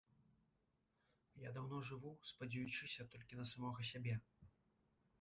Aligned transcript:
Я 1.47 1.53
даўно 1.59 1.77
жыву, 1.91 2.15
спадзеючыся 2.33 3.09
толькі 3.15 3.33
на 3.45 3.49
самога 3.55 3.79
сябе. 3.95 4.21